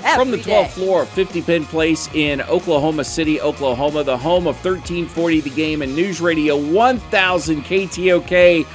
[0.00, 4.46] from the 12th 12th floor of 50 Penn Place in Oklahoma City, Oklahoma, the home
[4.46, 8.66] of 1340 The Game and News Radio 1000 KTOK.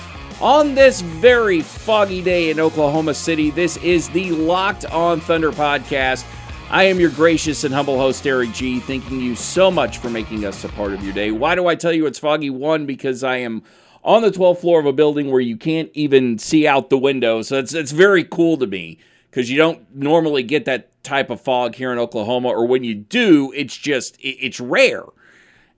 [0.42, 6.26] On this very foggy day in Oklahoma City, this is the Locked On Thunder podcast.
[6.70, 8.80] I am your gracious and humble host, Eric G.
[8.80, 11.32] Thanking you so much for making us a part of your day.
[11.32, 12.50] Why do I tell you it's foggy?
[12.50, 13.64] One, because I am
[14.04, 17.42] on the 12th floor of a building where you can't even see out the window.
[17.42, 18.98] So it's, it's very cool to me
[19.36, 22.96] because you don't normally get that type of fog here in Oklahoma, or when you
[22.96, 25.04] do, it's just it, it's rare.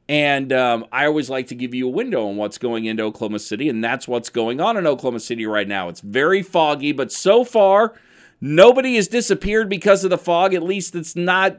[0.08, 3.40] And um, I always like to give you a window on what's going into Oklahoma
[3.40, 5.90] City, and that's what's going on in Oklahoma City right now.
[5.90, 7.96] It's very foggy, but so far,
[8.40, 10.54] nobody has disappeared because of the fog.
[10.54, 11.58] At least it's not.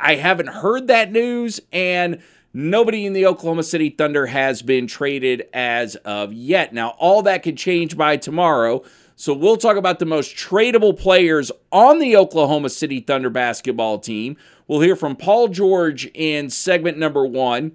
[0.00, 2.22] I haven't heard that news, and
[2.54, 6.72] nobody in the Oklahoma City Thunder has been traded as of yet.
[6.72, 8.84] Now, all that could change by tomorrow.
[9.20, 14.38] So we'll talk about the most tradable players on the Oklahoma City Thunder basketball team.
[14.66, 17.72] We'll hear from Paul George in segment number one.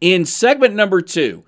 [0.00, 1.42] In segment number two,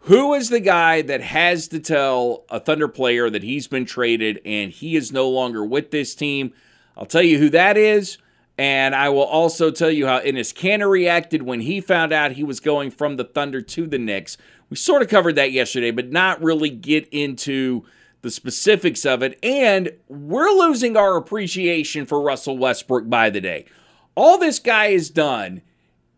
[0.00, 4.38] who is the guy that has to tell a Thunder player that he's been traded
[4.44, 6.52] and he is no longer with this team?
[6.94, 8.18] I'll tell you who that is.
[8.58, 12.44] And I will also tell you how Enes Kanter reacted when he found out he
[12.44, 14.36] was going from the Thunder to the Knicks.
[14.68, 17.86] We sort of covered that yesterday, but not really get into
[18.22, 23.66] the specifics of it, and we're losing our appreciation for Russell Westbrook by the day.
[24.14, 25.62] All this guy has done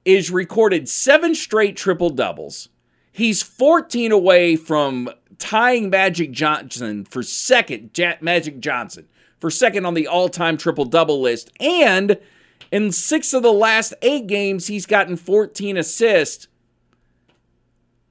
[0.05, 2.69] is recorded seven straight triple doubles.
[3.11, 9.09] He's 14 away from tying Magic Johnson for second, Magic Johnson,
[9.41, 11.51] for second on the all time triple double list.
[11.59, 12.19] And
[12.71, 16.49] in six of the last eight games, he's gotten 14 assists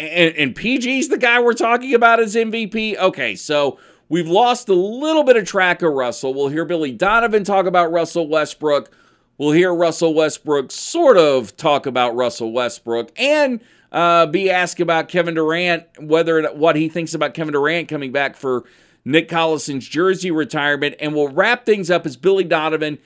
[0.03, 2.97] and, and PG's the guy we're talking about as MVP.
[2.97, 6.33] Okay, so we've lost a little bit of track of Russell.
[6.33, 8.91] We'll hear Billy Donovan talk about Russell Westbrook.
[9.37, 13.61] We'll hear Russell Westbrook sort of talk about Russell Westbrook and
[13.91, 18.35] uh, be asked about Kevin Durant, whether what he thinks about Kevin Durant coming back
[18.35, 18.63] for
[19.05, 20.95] Nick Collison's jersey retirement.
[20.99, 22.99] And we'll wrap things up as Billy Donovan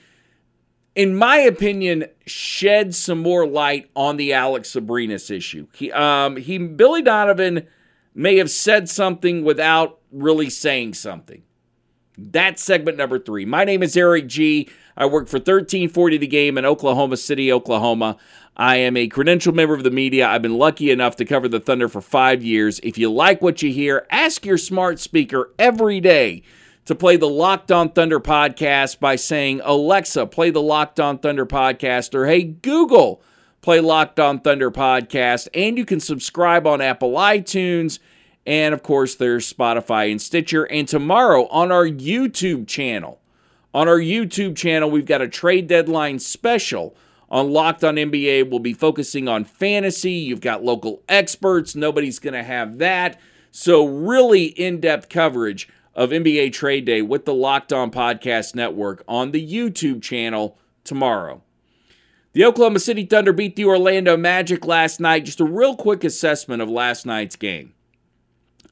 [0.94, 5.66] in my opinion, shed some more light on the Alex Abrines issue.
[5.74, 7.66] He, um, he, Billy Donovan
[8.14, 11.42] may have said something without really saying something.
[12.16, 13.44] That's segment number three.
[13.44, 14.68] My name is Eric G.
[14.96, 18.16] I work for 1340 The Game in Oklahoma City, Oklahoma.
[18.56, 20.26] I am a credentialed member of the media.
[20.26, 22.80] I've been lucky enough to cover the Thunder for five years.
[22.82, 26.42] If you like what you hear, ask your smart speaker every day
[26.88, 31.44] to play the Locked On Thunder podcast by saying, Alexa, play the Locked On Thunder
[31.44, 33.20] podcast, or hey, Google,
[33.60, 37.98] play Locked On Thunder podcast, and you can subscribe on Apple iTunes.
[38.46, 40.64] And of course, there's Spotify and Stitcher.
[40.64, 43.20] And tomorrow on our YouTube channel,
[43.74, 46.96] on our YouTube channel, we've got a trade deadline special
[47.28, 48.48] on Locked On NBA.
[48.48, 50.12] We'll be focusing on fantasy.
[50.12, 51.76] You've got local experts.
[51.76, 53.20] Nobody's going to have that.
[53.50, 59.02] So, really in depth coverage of NBA Trade Day with the Locked On Podcast Network
[59.08, 61.42] on the YouTube channel tomorrow.
[62.34, 65.24] The Oklahoma City Thunder beat the Orlando Magic last night.
[65.24, 67.74] Just a real quick assessment of last night's game.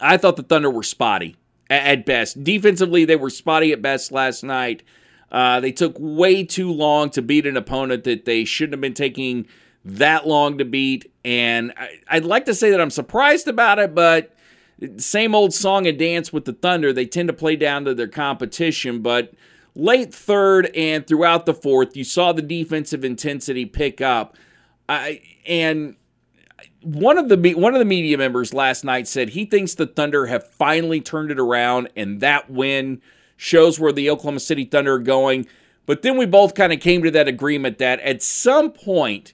[0.00, 1.36] I thought the Thunder were spotty
[1.68, 2.44] at best.
[2.44, 4.84] Defensively, they were spotty at best last night.
[5.32, 8.94] Uh, they took way too long to beat an opponent that they shouldn't have been
[8.94, 9.48] taking
[9.84, 11.12] that long to beat.
[11.24, 11.72] And
[12.08, 14.35] I, would like to say that I'm surprised about it, but
[14.96, 16.92] same old song and dance with the Thunder.
[16.92, 19.32] They tend to play down to their competition, but
[19.74, 24.36] late third and throughout the fourth, you saw the defensive intensity pick up.
[24.88, 25.96] I, and
[26.82, 30.26] one of the one of the media members last night said he thinks the Thunder
[30.26, 33.00] have finally turned it around, and that win
[33.36, 35.46] shows where the Oklahoma City Thunder are going.
[35.84, 39.32] But then we both kind of came to that agreement that at some point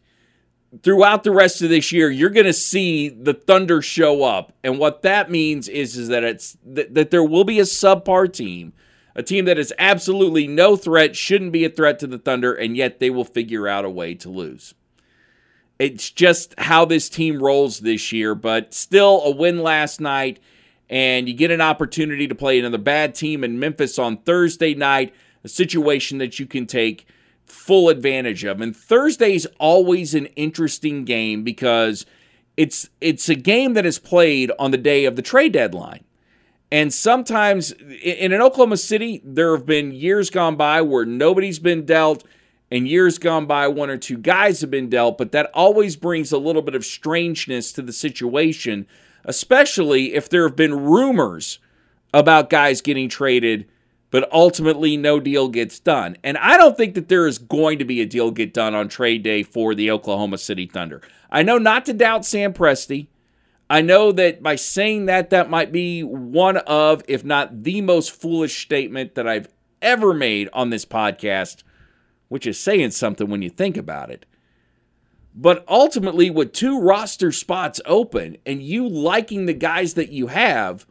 [0.81, 4.79] throughout the rest of this year, you're going to see the Thunder show up, and
[4.79, 8.73] what that means is is that it's that, that there will be a subpar team,
[9.15, 12.77] a team that is absolutely no threat, shouldn't be a threat to the Thunder, and
[12.77, 14.75] yet they will figure out a way to lose.
[15.79, 20.39] It's just how this team rolls this year, but still a win last night,
[20.89, 25.15] and you get an opportunity to play another bad team in Memphis on Thursday night,
[25.45, 27.07] a situation that you can take
[27.47, 28.61] full advantage of.
[28.61, 32.07] And Thursday's always an interesting game because
[32.57, 36.05] it's it's a game that is played on the day of the trade deadline.
[36.71, 41.85] And sometimes in an Oklahoma City, there have been years gone by where nobody's been
[41.85, 42.25] dealt
[42.71, 46.33] and years gone by, one or two guys have been dealt, but that always brings
[46.33, 48.87] a little bit of strangeness to the situation,
[49.27, 51.59] especially if there have been rumors
[52.15, 53.67] about guys getting traded,
[54.13, 56.17] but ultimately no deal gets done.
[56.23, 58.89] And I don't think that there is going to be a deal get done on
[58.89, 61.03] trade day for the Oklahoma City Thunder.
[61.29, 63.09] I know not to doubt Sam Presti.
[63.69, 68.13] I know that by saying that, that might be one of, if not the most
[68.13, 69.49] foolish statement that I've
[69.81, 71.65] ever made on this podcast
[72.33, 74.25] which is saying something when you think about it.
[75.35, 80.87] But ultimately, with two roster spots open and you liking the guys that you have,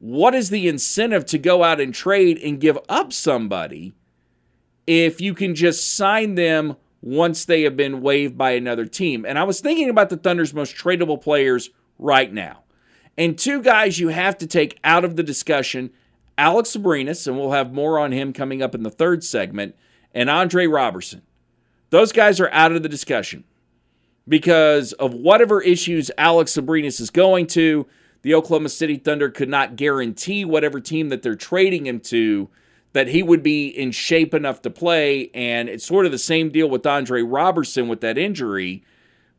[0.00, 3.92] what is the incentive to go out and trade and give up somebody
[4.86, 9.24] if you can just sign them once they have been waived by another team?
[9.24, 12.64] And I was thinking about the Thunder's most tradable players right now.
[13.18, 15.90] And two guys you have to take out of the discussion
[16.38, 19.76] Alex Abrines, and we'll have more on him coming up in the third segment
[20.14, 21.20] and Andre Roberson.
[21.90, 23.44] Those guys are out of the discussion
[24.26, 27.86] because of whatever issues Alex Abrines is going to.
[28.22, 32.50] The Oklahoma City Thunder could not guarantee whatever team that they're trading him to
[32.92, 35.30] that he would be in shape enough to play.
[35.32, 38.84] And it's sort of the same deal with Andre Roberson with that injury.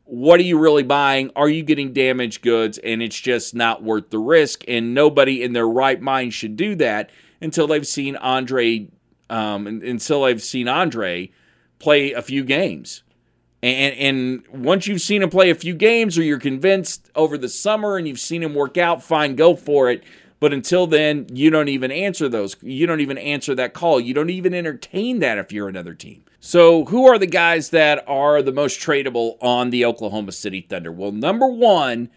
[0.04, 1.30] What are you really buying?
[1.36, 2.78] Are you getting damaged goods?
[2.78, 4.64] And it's just not worth the risk.
[4.66, 8.88] And nobody in their right mind should do that until they've seen Andre
[9.30, 11.30] um, until I've seen Andre
[11.78, 13.02] play a few games.
[13.62, 17.48] And, and once you've seen him play a few games or you're convinced over the
[17.48, 20.02] summer and you've seen him work out, fine, go for it.
[20.40, 22.56] But until then, you don't even answer those.
[22.60, 24.00] You don't even answer that call.
[24.00, 26.24] You don't even entertain that if you're another team.
[26.40, 30.90] So, who are the guys that are the most tradable on the Oklahoma City Thunder?
[30.90, 32.10] Well, number one,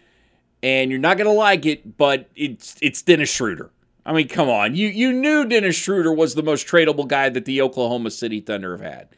[0.60, 3.70] and you're not going to like it, but it's it's Dennis Schroeder.
[4.04, 4.74] I mean, come on.
[4.74, 8.76] You you knew Dennis Schroeder was the most tradable guy that the Oklahoma City Thunder
[8.76, 9.08] have had.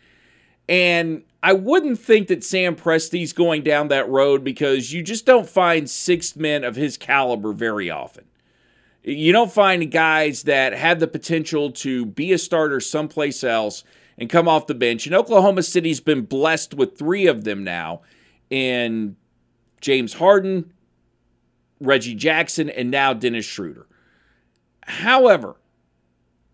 [0.69, 5.49] And I wouldn't think that Sam Presti's going down that road because you just don't
[5.49, 8.25] find sixth men of his caliber very often.
[9.04, 13.85] You don't find guys that have the potential to be a starter someplace else
[14.18, 15.07] and come off the bench.
[15.07, 18.02] And Oklahoma City's been blessed with three of them now
[18.50, 19.16] in
[19.80, 20.73] James Harden,
[21.80, 23.87] Reggie Jackson, and now Dennis Schroeder.
[24.83, 25.57] However,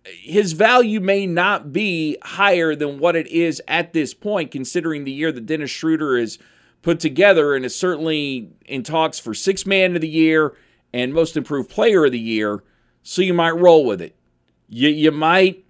[0.05, 5.13] his value may not be higher than what it is at this point, considering the
[5.13, 6.39] year that Dennis Schroeder is
[6.83, 10.55] put together and is certainly in talks for six man of the year
[10.93, 12.63] and most improved player of the year.
[13.03, 14.17] So you might roll with it.
[14.69, 15.65] You, you might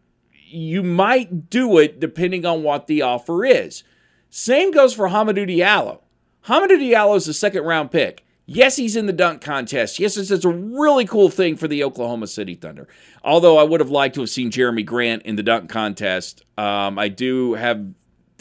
[0.47, 3.83] you might do it depending on what the offer is.
[4.31, 6.01] Same goes for Hamidou Diallo.
[6.47, 8.25] Hamidou Diallo is a second round pick.
[8.47, 9.99] Yes, he's in the dunk contest.
[9.99, 12.87] Yes, it's, a really cool thing for the Oklahoma City Thunder.
[13.23, 16.45] Although I would have liked to have seen Jerami Grant in the dunk contest.
[16.59, 17.87] Um, I do have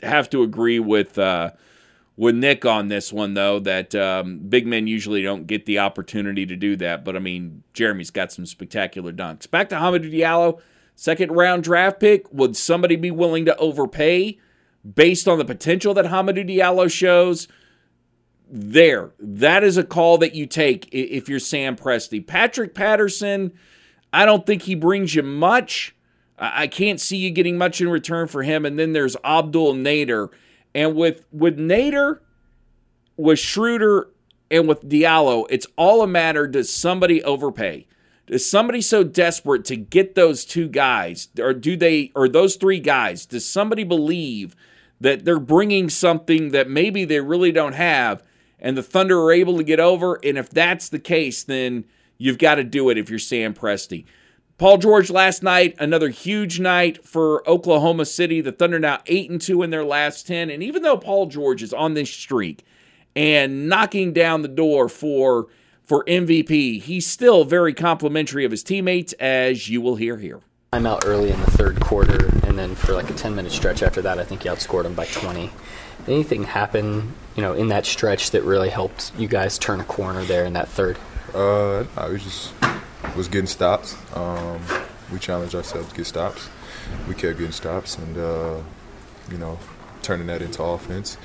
[0.02, 1.52] have to agree with uh,
[2.18, 6.46] with Nick on this one, though, that um, big men usually don't get the opportunity
[6.46, 7.06] to do that.
[7.06, 9.50] But I mean, Jerami's got some spectacular dunks.
[9.50, 10.60] Back to Hamidou Diallo,
[10.96, 12.32] second round draft pick.
[12.34, 14.38] Would somebody be willing to overpay
[14.94, 17.48] based on the potential that Hamidou Diallo shows?
[18.56, 22.26] There, that is a call that you take if you're Sam Presti.
[22.26, 23.52] Patrick Patterson,
[24.12, 25.96] I don't think he brings you much.
[26.38, 28.64] I can't see you getting much in return for him.
[28.64, 30.30] And then there's Abdul Nader
[30.76, 32.20] and with with Nader,
[33.18, 34.10] with Schroeder,
[34.52, 37.88] and with Diallo, it's all a matter does somebody overpay?
[38.28, 42.80] Is somebody so desperate to get those two guys, or do they, or those three
[42.80, 44.56] guys, does somebody believe
[45.02, 48.24] that they're bringing something that maybe they really don't have,
[48.64, 50.20] and the Thunder are able to get over?
[50.24, 51.86] And if that's the case, then
[52.18, 54.06] you've got to do it if you're Sam Presti.
[54.58, 58.40] Paul George last night, another huge night for Oklahoma City.
[58.40, 60.50] The Thunder now 8 and 2 in their last 10.
[60.50, 62.64] And even though Paul George is on this streak
[63.16, 65.48] and knocking down the door for
[65.82, 70.40] for MVP, he's still very complimentary of his teammates as you will hear here.
[70.72, 73.84] I'm out early in the third quarter and then for like a 10 minute stretch
[73.84, 75.52] after that I think he outscored them by 20.
[76.08, 80.24] Anything happen, you know, in that stretch that really helped you guys turn a corner
[80.24, 80.98] there in that third?
[81.34, 82.54] Uh, I was just
[83.16, 83.96] was getting stops.
[84.16, 84.62] Um,
[85.12, 86.50] we challenged ourselves to get stops.
[87.08, 88.58] We kept getting stops, and uh,
[89.32, 89.60] you know,
[90.02, 91.18] turning that into offense.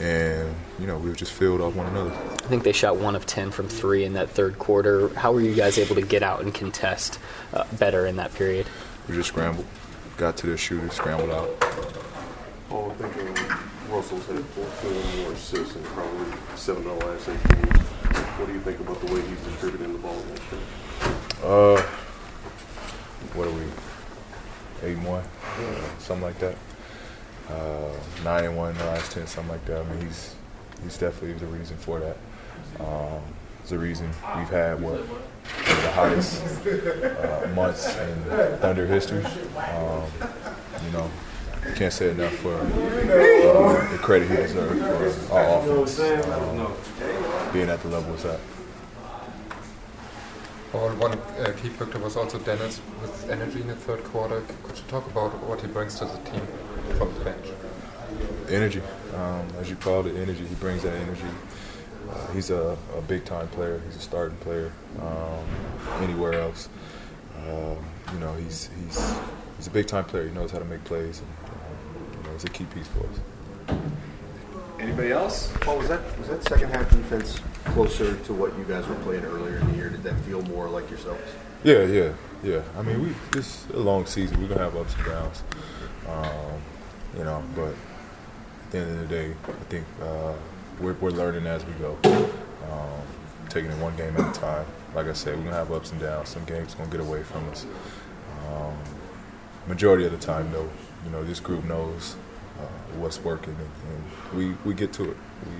[0.00, 2.10] And you know, we were just filled off one another.
[2.12, 5.08] I think they shot one of ten from three in that third quarter.
[5.10, 7.18] How were you guys able to get out and contest
[7.52, 8.66] uh, better in that period?
[9.08, 9.66] We just scrambled,
[10.16, 11.50] got to the shooter, scrambled out.
[12.70, 13.50] Oh, I think
[13.90, 17.78] Russell's had 14 more assists in probably seven of the last eight games.
[18.38, 20.60] What do you think about the way he's distributing the ball this year?
[21.42, 21.82] Uh,
[23.34, 23.62] what are we?
[24.82, 25.24] Eight and one,
[25.60, 25.98] yeah.
[25.98, 26.56] something like that.
[27.48, 27.92] Uh,
[28.24, 29.84] nine and one in the last ten, something like that.
[29.84, 30.36] I mean, he's
[30.82, 32.16] he's definitely the reason for that.
[32.78, 33.20] Um,
[33.60, 34.06] it's the reason
[34.36, 38.24] we've had what one of the hottest uh, months in
[38.58, 39.24] Thunder history.
[39.24, 40.04] Um,
[40.84, 41.10] you know,
[41.70, 46.72] can't say enough for uh, the credit he deserves for our offense um,
[47.52, 48.40] being at the level it's at.
[50.72, 54.42] Well, one uh, key factor was also Dennis with energy in the third quarter.
[54.62, 56.46] Could you talk about what he brings to the team
[56.96, 57.46] from the bench?
[58.48, 58.80] Energy,
[59.14, 60.46] um, as you called it, energy.
[60.46, 61.26] He brings that energy.
[62.08, 63.80] Uh, he's a, a, big time player.
[63.86, 65.44] He's a starting player um,
[66.02, 66.68] anywhere else.
[67.36, 67.74] Uh,
[68.12, 69.14] you know, he's he's
[69.56, 70.28] he's a big time player.
[70.28, 71.28] He knows how to make plays, and
[72.42, 73.80] you know, a key piece for us.
[74.78, 75.52] Anybody else?
[75.60, 79.24] Paul, was that was that second half defense closer to what you guys were playing
[79.24, 79.90] earlier in the year?
[79.90, 81.20] Did that feel more like yourselves?
[81.64, 82.62] Yeah, yeah, yeah.
[82.78, 84.40] I mean, we it's a long season.
[84.40, 85.42] We're gonna have ups and downs,
[86.08, 86.62] um,
[87.16, 87.42] you know.
[87.54, 90.32] But at the end of the day, I think uh,
[90.80, 93.02] we're, we're learning as we go, um,
[93.50, 94.66] taking it one game at a time.
[94.94, 96.30] Like I said, we're gonna have ups and downs.
[96.30, 97.66] Some games gonna get away from us.
[98.48, 98.74] Um,
[99.66, 100.70] majority of the time, though,
[101.04, 102.16] you know, this group knows
[102.96, 105.16] what's working, and, and, we, we get to it.
[105.46, 105.52] We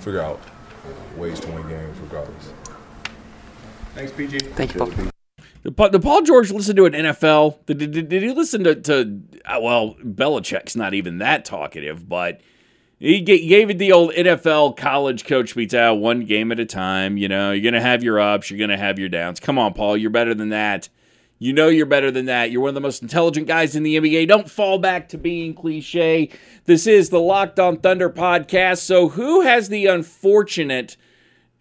[0.00, 0.40] figure out
[1.16, 2.52] ways to win games regardless.
[3.94, 4.38] Thanks, PG.
[4.38, 5.10] Thank you, Paul.
[5.62, 7.66] The, the Paul George listen to an NFL?
[7.66, 12.40] Did, did, did he listen to, to, uh, well, Belichick's not even that talkative, but
[12.98, 17.16] he gave it the old NFL college coach speech out one game at a time.
[17.16, 19.40] You know, you're going to have your ups, you're going to have your downs.
[19.40, 20.88] Come on, Paul, you're better than that.
[21.42, 22.50] You know you're better than that.
[22.50, 24.28] You're one of the most intelligent guys in the NBA.
[24.28, 26.28] Don't fall back to being cliche.
[26.66, 28.80] This is the Locked On Thunder podcast.
[28.80, 30.98] So, who has the unfortunate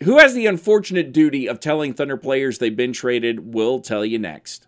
[0.03, 3.53] who has the unfortunate duty of telling Thunder players they've been traded?
[3.53, 4.67] We'll tell you next.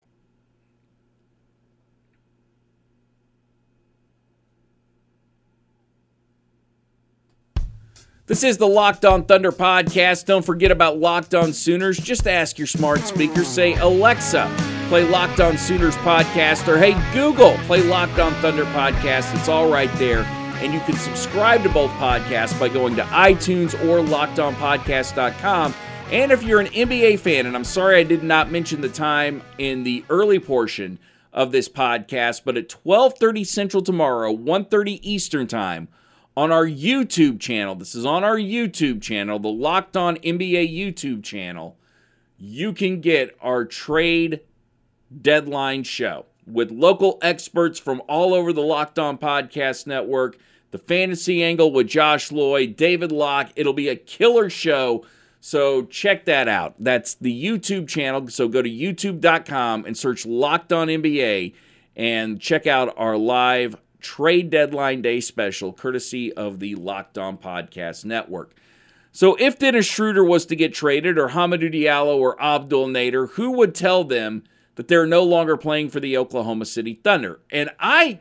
[8.31, 10.23] This is the Locked On Thunder podcast.
[10.23, 11.97] Don't forget about Locked On Sooners.
[11.97, 14.49] Just ask your smart speaker, say, Alexa,
[14.87, 19.35] play Locked On Sooners podcast, or hey, Google, play Locked On Thunder podcast.
[19.37, 20.19] It's all right there.
[20.63, 25.73] And you can subscribe to both podcasts by going to iTunes or lockedonpodcast.com.
[26.13, 29.41] And if you're an NBA fan, and I'm sorry I did not mention the time
[29.57, 30.99] in the early portion
[31.33, 35.89] of this podcast, but at 12:30 Central tomorrow, 1:30 Eastern time,
[36.35, 37.75] on our YouTube channel.
[37.75, 41.77] This is on our YouTube channel, the Locked On NBA YouTube channel.
[42.37, 44.41] You can get our trade
[45.21, 50.37] deadline show with local experts from all over the Locked On Podcast Network,
[50.71, 53.51] the fantasy angle with Josh Lloyd, David Locke.
[53.55, 55.05] It'll be a killer show.
[55.41, 56.75] So check that out.
[56.79, 58.27] That's the YouTube channel.
[58.29, 61.53] So go to youtube.com and search Locked On NBA
[61.95, 68.03] and check out our live trade deadline day special, courtesy of the Locked On Podcast
[68.05, 68.55] Network.
[69.13, 73.51] So, if Dennis Schroeder was to get traded, or Hamidou Diallo, or Abdul Nader, who
[73.51, 74.43] would tell them
[74.75, 77.39] that they're no longer playing for the Oklahoma City Thunder?
[77.51, 78.19] And I,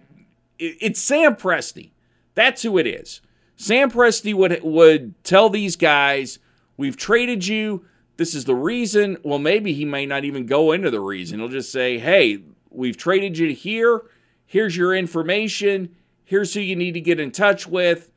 [0.58, 1.90] it's Sam Presti.
[2.34, 3.20] That's who it is.
[3.56, 6.38] Sam Presti would would tell these guys,
[6.76, 7.84] "We've traded you.
[8.16, 11.38] This is the reason." Well, maybe he may not even go into the reason.
[11.38, 12.38] He'll just say, "Hey,
[12.70, 14.02] we've traded you here."
[14.50, 18.10] Here's your information, here's who you need to get in touch with,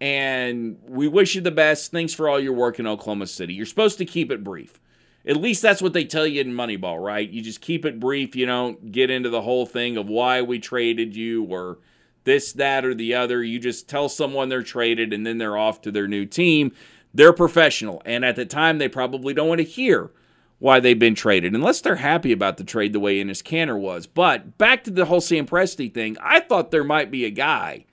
[0.00, 1.92] and we wish you the best.
[1.92, 3.54] Thanks for all your work in Oklahoma City.
[3.54, 4.80] You're supposed to keep it brief.
[5.24, 7.30] At least that's what they tell you in Moneyball, right?
[7.30, 8.34] You just keep it brief.
[8.34, 11.78] You don't get into the whole thing of why we traded you or
[12.24, 13.44] this, that, or the other.
[13.44, 16.72] You just tell someone they're traded and then they're off to their new team.
[17.14, 18.02] They're professional.
[18.04, 20.10] And at the time, they probably don't want to hear
[20.58, 24.06] why they've been traded, unless they're happy about the trade the way Enes Kanter was.
[24.06, 27.84] But back to the whole Sam Presti thing, I thought there might be a guy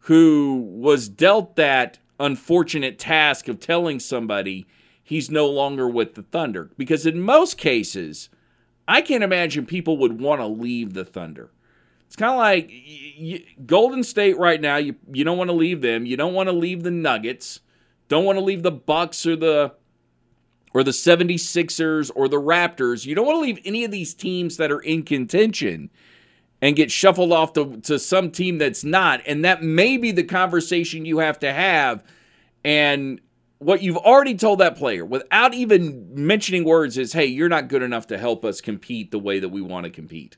[0.00, 4.66] who was dealt that unfortunate task of telling somebody
[5.02, 6.70] he's no longer with the Thunder.
[6.76, 8.28] Because in most cases,
[8.88, 11.50] I can't imagine people would want to leave the Thunder.
[12.06, 12.70] It's kind of like
[13.64, 14.76] Golden State right now.
[14.76, 16.04] You you don't want to leave them.
[16.04, 17.60] You don't want to leave the Nuggets.
[18.08, 19.72] Don't want to leave the Bucks or the
[20.74, 23.06] or the 76ers or the Raptors.
[23.06, 25.90] You don't want to leave any of these teams that are in contention
[26.60, 29.20] and get shuffled off to, to some team that's not.
[29.26, 32.04] And that may be the conversation you have to have.
[32.64, 33.20] And
[33.58, 37.82] what you've already told that player without even mentioning words is hey, you're not good
[37.82, 40.36] enough to help us compete the way that we want to compete.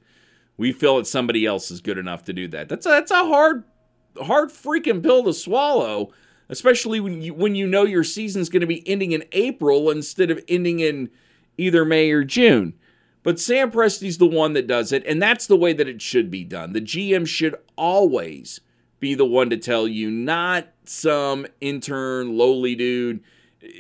[0.57, 2.69] We feel that somebody else is good enough to do that.
[2.69, 3.65] That's a, that's a hard,
[4.21, 6.13] hard freaking pill to swallow
[6.49, 10.31] especially when you when you know your season's going to be ending in April instead
[10.31, 11.11] of ending in
[11.57, 12.75] either May or June.
[13.23, 16.31] But Sam Presti's the one that does it, and that's the way that it should
[16.31, 16.75] be done.
[16.75, 18.61] The GM should always
[19.01, 23.21] be the one to tell you, not some intern, lowly dude.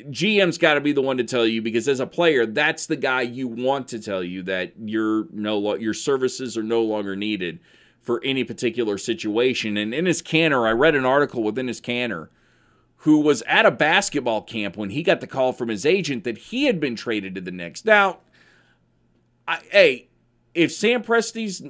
[0.08, 2.96] GM's got to be the one to tell you because as a player, that's the
[2.96, 7.60] guy you want to tell you that your no your services are no longer needed
[8.00, 9.76] for any particular situation.
[9.76, 12.28] And Enes Kanter, I read an article with Enes Kanter
[13.04, 16.38] who was at a basketball camp when he got the call from his agent that
[16.38, 17.84] he had been traded to the Knicks.
[17.84, 18.20] Now,
[19.46, 20.08] I, hey,
[20.54, 21.62] if Sam Presti's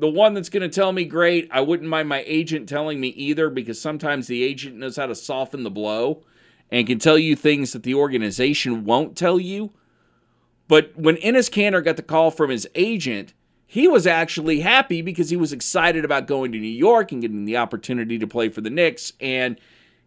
[0.00, 3.08] the one that's going to tell me, great, I wouldn't mind my agent telling me
[3.08, 6.24] either because sometimes the agent knows how to soften the blow
[6.72, 9.70] and can tell you things that the organization won't tell you.
[10.66, 13.32] But when Enes Kanter got the call from his agent,
[13.64, 17.44] he was actually happy because he was excited about going to New York and getting
[17.44, 19.12] the opportunity to play for the Knicks.
[19.20, 19.56] And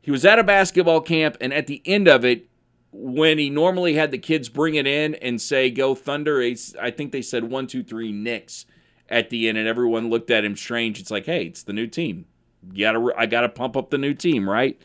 [0.04, 2.50] he was at a basketball camp, and at the end of it,
[2.92, 7.14] when he normally had the kids bring it in and say, Go Thunder, I think
[7.14, 8.66] they said one, two, three, Knicks
[9.08, 11.00] at the end, and everyone looked at him strange.
[11.00, 12.26] It's like, hey, it's the new team.
[12.74, 14.80] You gotta, I got to pump up the new team, right?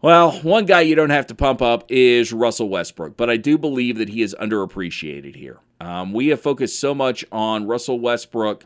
[0.00, 3.58] Well, one guy you don't have to pump up is Russell Westbrook, but I do
[3.58, 5.58] believe that he is underappreciated here.
[5.78, 8.64] Um, we have focused so much on Russell Westbrook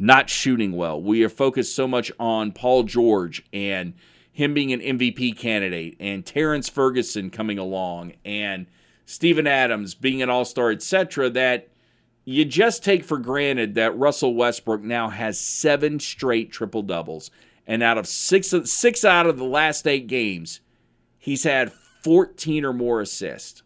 [0.00, 1.00] not shooting well.
[1.00, 3.94] We have focused so much on Paul George and
[4.32, 8.66] him being an MVP candidate and Terrence Ferguson coming along and
[9.04, 11.68] Steven Adams being an all star, etc., that
[12.24, 17.30] you just take for granted that Russell Westbrook now has seven straight triple doubles.
[17.66, 20.60] And out of six, six out of the last eight games,
[21.18, 23.62] he's had 14 or more assists.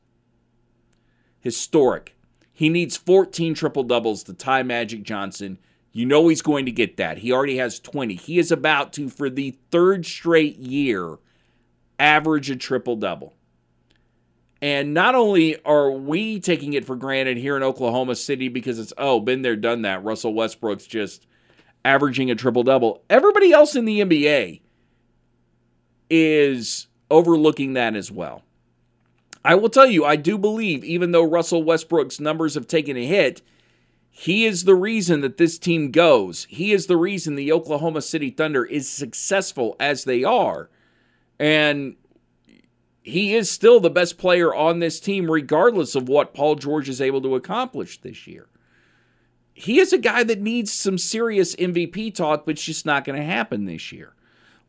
[1.40, 2.16] Historic.
[2.52, 5.58] He needs 14 triple doubles to tie Magic Johnson
[5.96, 7.16] you know he's going to get that.
[7.16, 8.16] He already has 20.
[8.16, 11.16] He is about to, for the third straight year,
[11.98, 13.32] average a triple double.
[14.60, 18.92] And not only are we taking it for granted here in Oklahoma City because it's,
[18.98, 20.04] oh, been there, done that.
[20.04, 21.26] Russell Westbrook's just
[21.82, 23.02] averaging a triple double.
[23.08, 24.60] Everybody else in the NBA
[26.10, 28.42] is overlooking that as well.
[29.42, 33.06] I will tell you, I do believe, even though Russell Westbrook's numbers have taken a
[33.06, 33.40] hit,
[34.18, 36.46] he is the reason that this team goes.
[36.48, 40.70] He is the reason the Oklahoma City Thunder is successful as they are.
[41.38, 41.96] And
[43.02, 47.02] he is still the best player on this team, regardless of what Paul George is
[47.02, 48.48] able to accomplish this year.
[49.52, 53.18] He is a guy that needs some serious MVP talk, but it's just not going
[53.18, 54.14] to happen this year.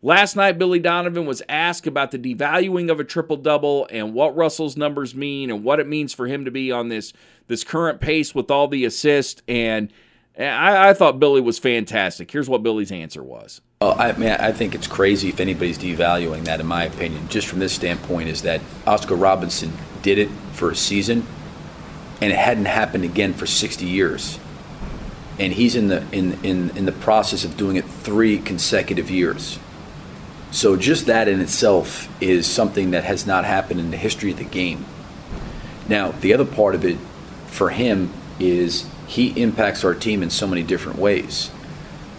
[0.03, 4.35] Last night, Billy Donovan was asked about the devaluing of a triple double and what
[4.35, 7.13] Russell's numbers mean and what it means for him to be on this
[7.47, 9.41] this current pace with all the assists.
[9.47, 9.91] And
[10.37, 12.29] I, I thought Billy was fantastic.
[12.29, 13.61] Here's what Billy's answer was.
[13.81, 16.59] Oh, I mean, I think it's crazy if anybody's devaluing that.
[16.59, 20.75] In my opinion, just from this standpoint, is that Oscar Robertson did it for a
[20.75, 21.25] season,
[22.21, 24.39] and it hadn't happened again for 60 years
[25.39, 29.59] and he's in the in, in in the process of doing it three consecutive years.
[30.51, 34.37] So just that in itself is something that has not happened in the history of
[34.37, 34.85] the game.
[35.87, 36.97] Now, the other part of it
[37.47, 41.49] for him is he impacts our team in so many different ways.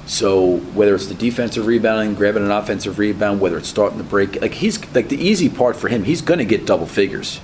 [0.07, 4.41] So whether it's the defensive rebounding, grabbing an offensive rebound, whether it's starting the break,
[4.41, 7.41] like he's like the easy part for him, he's going to get double figures,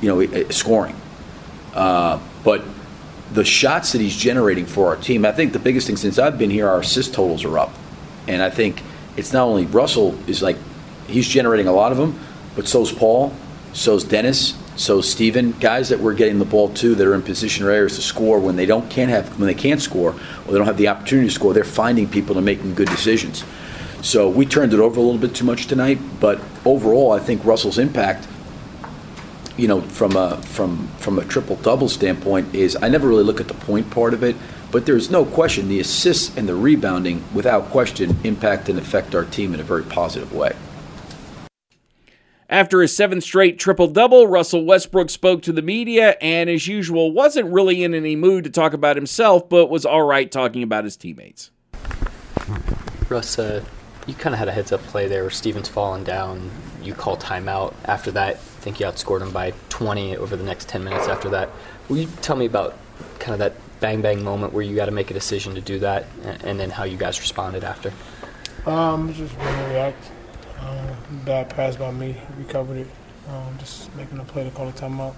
[0.00, 0.96] you know, eh, scoring.
[1.72, 2.64] Uh, but
[3.32, 6.36] the shots that he's generating for our team, I think the biggest thing since I've
[6.36, 7.72] been here, our assist totals are up,
[8.26, 8.82] and I think
[9.16, 10.56] it's not only Russell is like
[11.06, 12.18] he's generating a lot of them,
[12.54, 13.34] but so's Paul,
[13.72, 17.66] so's Dennis, so's Steven, guys that we're getting the ball to that are in position
[17.66, 20.58] or areas to score when they don't can't have when they can't score or they
[20.58, 23.44] don't have the opportunity to score, they're finding people and making good decisions.
[24.02, 27.44] So we turned it over a little bit too much tonight, but overall, I think
[27.44, 28.26] Russell's impact
[29.60, 33.40] you know, from a from from a triple double standpoint, is I never really look
[33.40, 34.34] at the point part of it,
[34.70, 39.24] but there's no question the assists and the rebounding, without question, impact and affect our
[39.24, 40.54] team in a very positive way.
[42.48, 47.12] After his seventh straight triple double, Russell Westbrook spoke to the media and, as usual,
[47.12, 50.82] wasn't really in any mood to talk about himself, but was all right talking about
[50.82, 51.52] his teammates.
[53.08, 53.64] Russ, uh,
[54.06, 56.50] you kind of had a heads up play there where Steven's falling down.
[56.82, 57.72] You call timeout.
[57.84, 61.28] After that, I think you outscored him by 20 over the next 10 minutes after
[61.30, 61.50] that.
[61.88, 62.76] Will you tell me about
[63.20, 65.78] kind of that bang bang moment where you got to make a decision to do
[65.80, 66.06] that
[66.44, 67.92] and then how you guys responded after?
[68.66, 70.10] Um, just going to react.
[70.60, 72.16] Um, bad pass by me.
[72.38, 72.86] Recovered it.
[73.28, 75.14] Um, just making a play to call a timeout.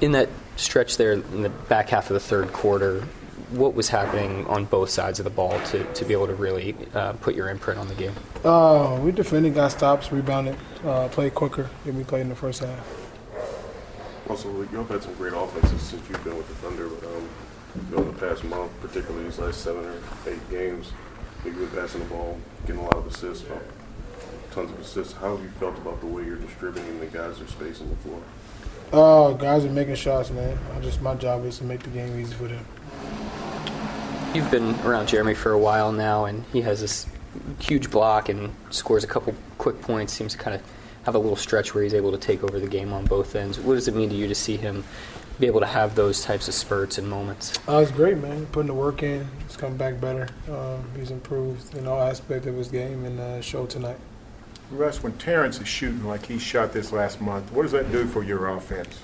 [0.00, 3.02] In that stretch there in the back half of the third quarter,
[3.50, 6.74] what was happening on both sides of the ball to, to be able to really
[6.94, 8.12] uh, put your imprint on the game?
[8.44, 12.62] Uh, we defended, got stops, rebounded, uh, played quicker than we played in the first
[12.62, 13.10] half.
[14.28, 16.86] Also, y'all had some great offenses since you've been with the Thunder.
[16.86, 17.28] Um,
[17.74, 19.94] you know, the past month, particularly these last seven or
[20.26, 20.92] eight games,
[21.44, 23.44] you've been passing the ball, getting a lot of assists,
[24.50, 25.12] tons of assists.
[25.14, 28.22] How have you felt about the way you're distributing the guys are spacing the floor?
[28.92, 30.58] Uh, guys are making shots, man.
[30.76, 32.64] I just my job is to make the game easy for them.
[34.34, 37.06] You've been around Jerami for a while now, and he has this
[37.60, 40.12] huge block and scores a couple quick points.
[40.12, 40.62] Seems to kind of
[41.04, 43.58] have a little stretch where he's able to take over the game on both ends.
[43.58, 44.84] What does it mean to you to see him
[45.40, 47.58] be able to have those types of spurts and moments?
[47.68, 48.46] Uh, it's great, man.
[48.46, 50.28] Putting the work in, he's come back better.
[50.50, 53.96] Um, he's improved in all aspects of his game and uh, showed tonight.
[54.70, 58.06] Russ, when Terrence is shooting like he shot this last month, what does that do
[58.06, 59.00] for your offense?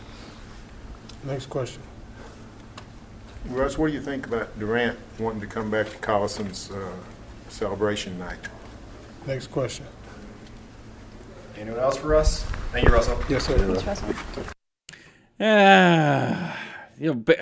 [1.24, 1.82] Next question.
[3.46, 6.92] Russ, what do you think about Durant wanting to come back to Collison's uh,
[7.48, 8.38] celebration night?
[9.26, 9.86] Next question.
[11.56, 12.44] Anyone else for us?
[12.70, 13.18] Thank you, Russell.
[13.28, 13.56] Yes, sir.
[13.56, 14.55] Russell.
[15.38, 16.58] Ah,
[16.98, 17.34] you know,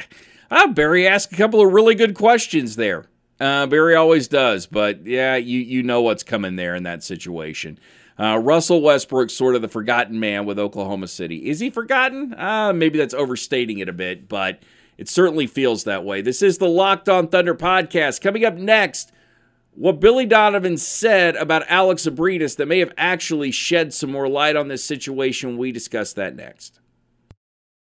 [0.51, 3.07] ah, Barry asked a couple of really good questions there.
[3.41, 7.79] Uh, Barry always does, but yeah, you you know what's coming there in that situation.
[8.19, 11.49] Uh, Russell Westbrook, sort of the forgotten man with Oklahoma City.
[11.49, 12.33] Is he forgotten?
[12.35, 14.61] Uh, maybe that's overstating it a bit, but
[14.97, 16.23] it certainly feels that way.
[16.23, 18.21] This is the Locked On Thunder podcast.
[18.21, 19.11] Coming up next,
[19.75, 24.55] what Billy Donovan said about Alex Abrines that may have actually shed some more light
[24.55, 25.59] on this situation.
[25.59, 26.79] We discuss that next.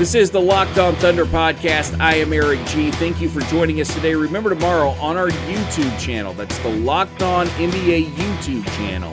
[0.00, 2.00] This is the Locked On Thunder podcast.
[2.00, 2.90] I am Eric G.
[2.90, 4.14] Thank you for joining us today.
[4.14, 9.12] Remember tomorrow on our YouTube channel, that's the Locked On NBA YouTube channel,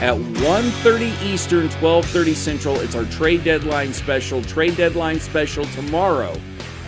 [0.00, 2.80] at 1.30 Eastern, 12.30 Central.
[2.80, 4.40] It's our trade deadline special.
[4.40, 6.34] Trade deadline special tomorrow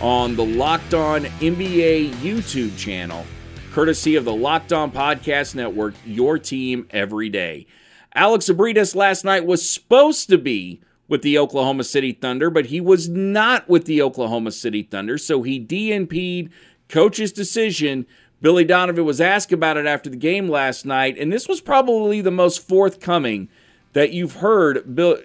[0.01, 3.23] on the Locked On NBA YouTube channel,
[3.71, 7.67] courtesy of the Locked On Podcast Network, your team every day.
[8.15, 12.81] Alex Abrines last night was supposed to be with the Oklahoma City Thunder, but he
[12.81, 16.51] was not with the Oklahoma City Thunder, so he DNP'd
[16.89, 18.05] coach's decision.
[18.41, 22.21] Billy Donovan was asked about it after the game last night, and this was probably
[22.21, 23.49] the most forthcoming
[23.93, 25.17] that you've heard Bill,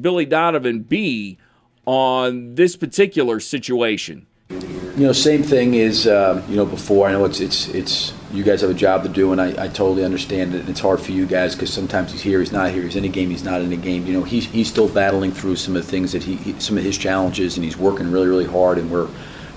[0.00, 1.38] Billy Donovan be
[1.84, 4.26] on this particular situation.
[4.48, 7.08] You know, same thing is uh, you know before.
[7.08, 9.68] I know it's it's it's you guys have a job to do, and I, I
[9.68, 10.60] totally understand it.
[10.60, 13.04] And It's hard for you guys because sometimes he's here, he's not here, he's in
[13.04, 14.06] a game, he's not in a game.
[14.06, 16.76] You know, he's he's still battling through some of the things that he, he some
[16.76, 19.08] of his challenges, and he's working really really hard, and we're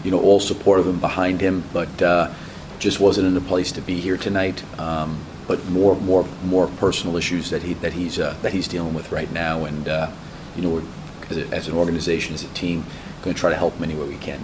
[0.03, 2.31] you know all supportive and behind him, but uh,
[2.77, 4.63] just wasn't in a place to be here tonight.
[4.79, 8.93] Um, but more more more personal issues that he that he's uh, that he's dealing
[8.93, 10.11] with right now, and uh,
[10.55, 10.87] you know,
[11.31, 12.85] as, a, as an organization, as a team,
[13.23, 14.43] going to try to help him any way we can.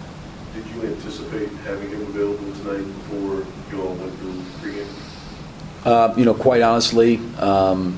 [0.84, 4.88] Anticipate having him available tonight before you all went through pregame?
[5.86, 7.98] Uh, you know, quite honestly, um,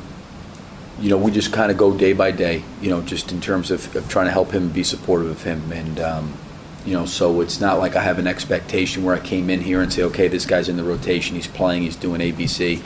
[1.00, 3.72] you know, we just kind of go day by day, you know, just in terms
[3.72, 5.72] of, of trying to help him and be supportive of him.
[5.72, 6.38] And, um,
[6.86, 9.82] you know, so it's not like I have an expectation where I came in here
[9.82, 12.82] and say, okay, this guy's in the rotation, he's playing, he's doing ABC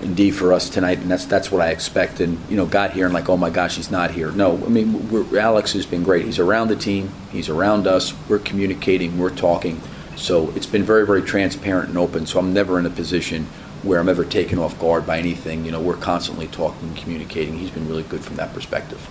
[0.00, 2.20] and D for us tonight, and that's that's what I expect.
[2.20, 4.30] And you know, got here and like, oh my gosh, he's not here.
[4.32, 6.24] No, I mean, we're, Alex has been great.
[6.24, 8.14] He's around the team, he's around us.
[8.28, 9.80] We're communicating, we're talking.
[10.16, 12.26] So it's been very, very transparent and open.
[12.26, 13.44] So I'm never in a position
[13.82, 15.64] where I'm ever taken off guard by anything.
[15.64, 17.58] You know, we're constantly talking, communicating.
[17.58, 19.06] He's been really good from that perspective.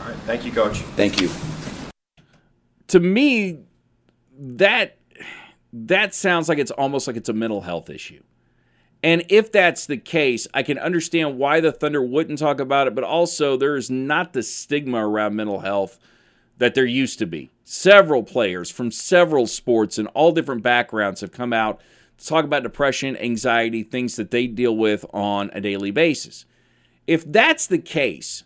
[0.00, 0.78] All right, thank you, Coach.
[0.96, 1.30] Thank you.
[2.88, 3.60] To me,
[4.38, 4.98] that
[5.72, 8.22] that sounds like it's almost like it's a mental health issue.
[9.06, 12.94] And if that's the case, I can understand why the Thunder wouldn't talk about it,
[12.96, 16.00] but also there's not the stigma around mental health
[16.58, 17.52] that there used to be.
[17.62, 21.80] Several players from several sports and all different backgrounds have come out
[22.18, 26.44] to talk about depression, anxiety, things that they deal with on a daily basis.
[27.06, 28.42] If that's the case,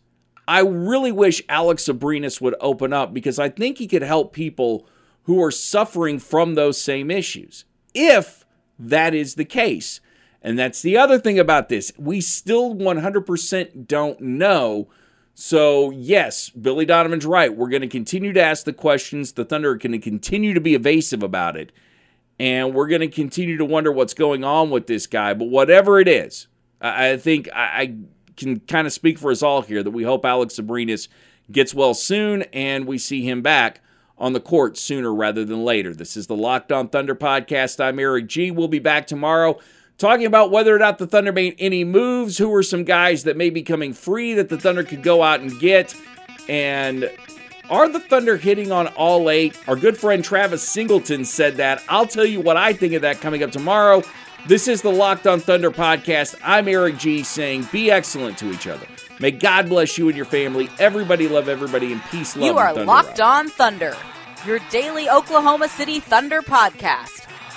[0.46, 4.86] I really wish Alex Abrines would open up because I think he could help people
[5.22, 7.64] who are suffering from those same issues.
[7.94, 8.44] If
[8.78, 10.00] that is the case.
[10.42, 11.92] And that's the other thing about this.
[11.98, 14.88] We still 100% don't know.
[15.35, 17.55] So, yes, Billy Donovan's right.
[17.55, 19.33] We're going to continue to ask the questions.
[19.33, 21.72] The Thunder are going to continue to be evasive about it.
[22.38, 25.35] And we're going to continue to wonder what's going on with this guy.
[25.35, 26.46] But whatever it is,
[26.81, 27.96] I think I
[28.37, 31.09] can kind of speak for us all here that we hope Alex Abrines
[31.53, 33.83] gets well soon and we see him back
[34.16, 35.94] on the court sooner rather than later.
[35.94, 37.83] This is the Locked On Thunder podcast.
[37.83, 38.50] I'm Eric G.
[38.50, 39.59] We'll be back tomorrow
[40.00, 43.36] talking about whether or not the Thunder made any moves, who were some guys that
[43.36, 45.94] may be coming free that the Thunder could go out and get,
[46.48, 47.10] and
[47.68, 49.56] are the Thunder hitting on all eight?
[49.68, 51.84] Our good friend Travis Singleton said that.
[51.88, 54.02] I'll tell you what I think of that coming up tomorrow.
[54.48, 56.34] This is the Locked on Thunder podcast.
[56.42, 58.86] I'm Eric G saying be excellent to each other.
[59.20, 60.70] May God bless you and your family.
[60.78, 62.46] Everybody love everybody and peace, love.
[62.46, 63.94] You are Locked on Thunder,
[64.46, 67.29] your daily Oklahoma City Thunder podcast